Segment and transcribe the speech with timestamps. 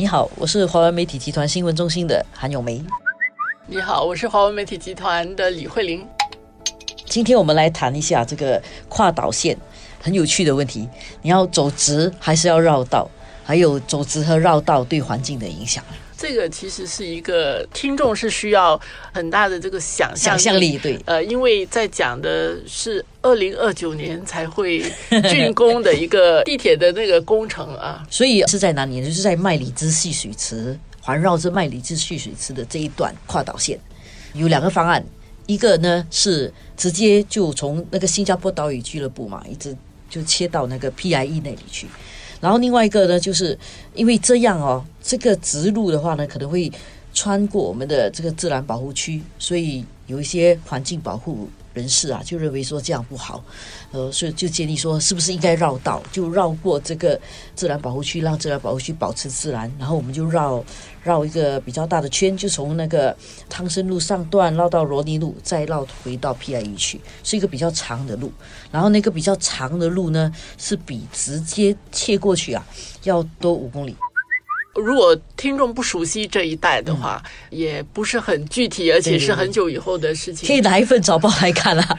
[0.00, 2.80] 你好，我是华文媒体集团新闻中心的韩永梅。
[3.66, 6.06] 你好，我是华文媒体集团的李慧玲。
[7.06, 9.58] 今天我们来谈一下这个跨岛线
[10.00, 10.88] 很有趣的问题：
[11.20, 13.10] 你要走直还是要绕道？
[13.48, 15.82] 还有走直和绕道对环境的影响。
[16.18, 18.78] 这个其实是一个听众是需要
[19.10, 29.02] 很大的这个想象想象力，对，呃，因为在讲的是二零二九年才会竣工的一个地铁的那个工程啊， 所以是在哪里？
[29.02, 33.80] 就是在麦里兹蓄水池环绕着麦里兹蓄水池的这一段跨岛线，
[34.34, 35.02] 有两个方案，
[35.46, 39.74] 一个呢是直接就从那个新加坡岛屿俱乐部嘛，一直
[40.10, 41.86] 就切到那个 PIE 那里去。
[42.40, 43.58] 然后另外一个呢，就是
[43.94, 46.70] 因为这样哦，这个植入的话呢，可能会
[47.12, 51.48] 穿过我们的这个自然保护区，所以有一些环境保护。
[51.78, 53.42] 人士啊，就认为说这样不好，
[53.92, 57.18] 呃，所以就建议说，是不是应该绕道，就绕过这个
[57.54, 60.64] 自然保护区，让自然保护区保持自然，然后我们就绕
[61.04, 63.16] 绕一个比较大的圈，就从那个
[63.48, 68.32] 汤森路上段绕到罗尼路，再绕回到 PIE 去，是一个比较长的路。
[68.72, 72.66] 然后那个比较长的路呢，是比直接切过去啊
[73.04, 73.94] 要多五公里。
[74.78, 80.46] 如果听众不熟悉这一代的话，也不是很具体，而且是很久以后的事情。
[80.46, 81.86] 可以拿一份早报来看啦。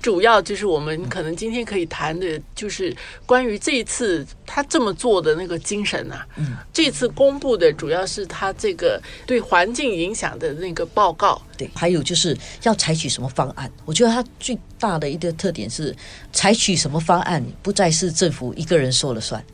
[0.00, 2.94] 主要就是我们可能今天可以谈的，就是
[3.26, 6.24] 关于这一次他这么做的那个精神啊。
[6.36, 11.42] 嗯，这次公布的主要是他这个对环境影响的那个报告。
[11.56, 13.68] 对，还有就是要采取什么方案？
[13.84, 15.94] 我觉得他最大的一个特点是，
[16.32, 19.44] 采取什么方案不再是政府一个人说了算。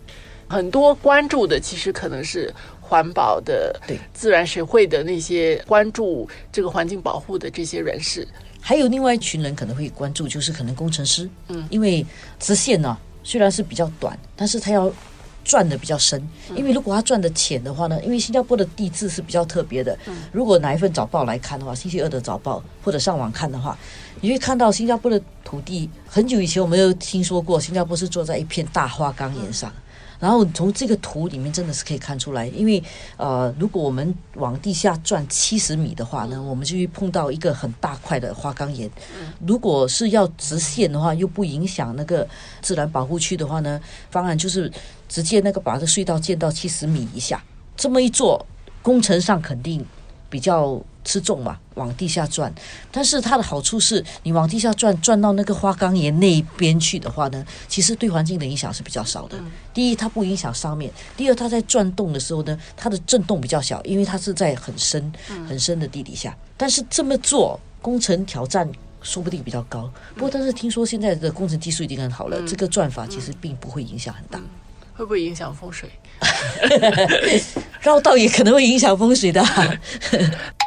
[0.48, 8.26] 很多关注的其实可能是环保的、对自然学会的那些关注这个环境保护的这些人士，
[8.60, 11.28] 还有另外一群人可能会关注，就是可能工程师。
[11.48, 12.04] 嗯，因为
[12.38, 14.92] 直线呢虽然是比较短，但是它要
[15.42, 16.22] 转的比较深。
[16.54, 19.98] 因为如果它转的浅的话呢，因为新加坡的地质是比较特别的。
[20.06, 23.77] 嗯，如果拿一份早报来看的话，星期二的早报或者上网看的话，
[24.20, 29.72] 你会看到新加坡的土地很久以前我们有听说过，新加坡是坐在一片大花岗岩上。
[30.24, 32.83] 然后从这个图里面真的是可以看出来，因为
[33.18, 38.90] 呃，如果我们往地下转七十米的话呢，我们就会碰到一个很大块的花岗岩。
[39.46, 42.27] 如果是要直线的话，又不影响那个
[42.63, 43.79] 自然保护区的话呢，
[44.11, 44.73] 方案就是
[45.11, 47.45] 直接那个把这隧道建到七十米以下。
[47.77, 48.46] 这么一做，
[48.80, 49.84] 工程上肯定
[50.30, 50.83] 比较。
[51.04, 52.52] 吃重嘛，往地下转，
[52.90, 59.38] 但是它的好处是，你往地下转，转到那个花岗岩那一边去的话呢，其实对环境的影响是比较少的。
[59.72, 65.12] 第一，它不影响上面；第二，它在转动的时候呢，它的震动比较小，因为它是在很深、
[65.46, 66.36] 很深的地底下。
[66.56, 68.66] 但是这么做，工程挑战
[69.02, 69.90] 说不定比较高。
[70.14, 74.40] 不过，但是听说现在的工程技术已经很好了，这个转法其实并不会影响很大。
[74.96, 75.90] 会不会影响风水？
[77.82, 79.44] 绕道也可能会影响风水的。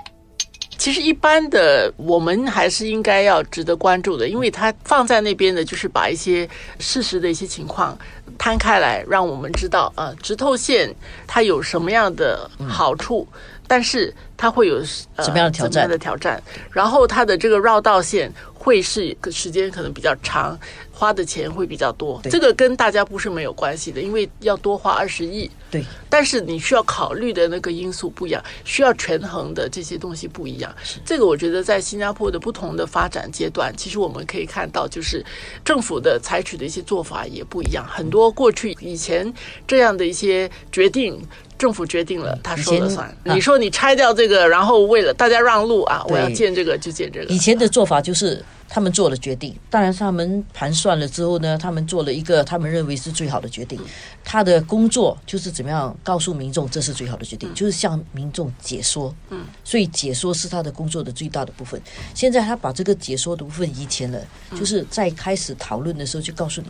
[0.87, 6.47] 其实一般的，我们还是应该要值得关注的，因为它放在那边的，就是把一些
[6.79, 7.99] 事实的一些情况
[8.37, 10.95] 摊开来，让我们知道啊，直透线
[11.27, 13.27] 它有什么样的好处，
[13.67, 14.77] 但是它会有
[15.17, 15.89] 呃什么样的挑战？
[15.89, 18.31] 的挑战，然后它的这个绕道线
[18.67, 20.59] 会是时间可能比较长。
[20.91, 25.47] 花的钱会比较多，这个跟大家不是没有关系的，因为要多花二十亿。
[25.69, 30.75] 对，但是你需要考虑的那个因素不一样，需要权衡的这些东西不一样。
[31.05, 35.23] 这个我觉得在新加坡的不同的发展阶段，其实我们可以看到，就是
[35.63, 37.85] 政府的采取的一些做法也不一样。
[37.87, 39.31] 很多过去以前
[39.67, 41.21] 这样的一些决定，
[41.59, 43.15] 政府决定了，他说了算。
[43.23, 47.25] 你说你拆掉这个，然后为了大家让路啊，我要建这个就建这个。
[47.27, 48.43] 以前的做法就是。
[48.69, 53.79] 他们做了决定，当然他们盘算了之后呢，他们做了一个他们认为是最好的决定。
[54.23, 59.15] 他的工作就是怎么样告诉民众这是最好的决定，就是向民众解说。
[59.29, 61.81] 嗯，所以解说是他的工作的最大的部分。
[62.13, 64.19] 现在他把这个解说的部分移前了，
[64.53, 66.67] 就是在开始讨论的时候就告诉你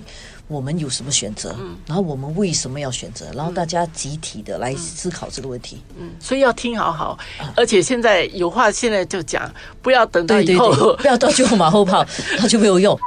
[0.47, 1.55] 我们有什么选择，
[1.87, 5.81] 然后我们为什么要选择，然后大家集体的来思考这个问题。
[5.99, 7.17] 嗯，所以要听好好，
[7.55, 9.51] 而且现在有话现在就讲，
[9.81, 12.05] 不要等到以后，不要到最后马后炮，
[12.39, 12.99] 那就没有用。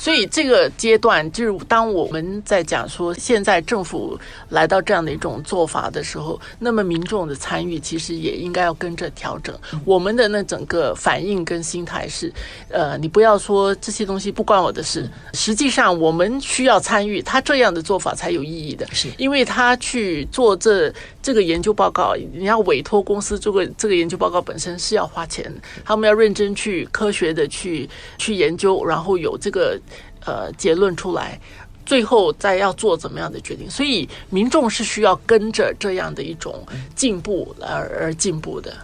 [0.00, 4.18] 所以这个阶段，就是当我们在讲说现在政府
[4.48, 9.54] 来到这样的一种做法的时候，那么民众的参与其实也应该要跟着调整。
[9.84, 12.32] 我们的那整个反应跟心态是，
[12.70, 15.06] 呃，你不要说这些东西不关我的事。
[15.34, 25.54] 实际上，我们需要参与，他这样的做法才有意义的，是因为他去做这这个研究报告，你要委托公司做个这个研究报告本身是要花钱，
[25.84, 27.86] 他们要认真去科学的去
[28.16, 29.78] 去研究，然后有这个。
[30.24, 31.40] 呃，结论出来，
[31.84, 33.68] 最后再要做怎么样的决定。
[33.70, 38.76] 所以民众是需要跟着这样的一种进步而而进步的。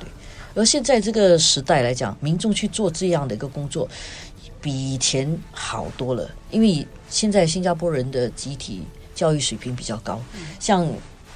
[0.54, 3.88] 而现在这个时代来讲，民众去做这样的一个工作，
[4.60, 6.30] 比以前好多了。
[6.50, 8.82] 因为现在新加坡人的集体
[9.14, 10.20] 教育水平比较高，
[10.58, 10.86] 像。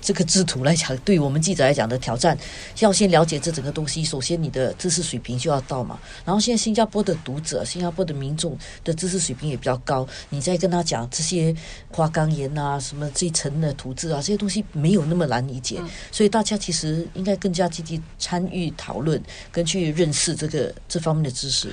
[0.01, 2.37] 这个制图来讲，对我们记者来讲的挑战，
[2.79, 4.05] 要先了解这整个东西。
[4.05, 5.99] 首先，你的知识水平就要到嘛。
[6.25, 10.07] 然后，现在新加坡的读者、新加坡的民众的知识水平也比较高。
[10.31, 11.55] 你再跟他讲这些
[11.91, 15.81] 花岗岩啊、什么这一层的图字啊，这些东西没有那么难理解。
[16.11, 21.73] 所以，大家其实应该更加积极参与讨论，跟去认识这个这方面的知识。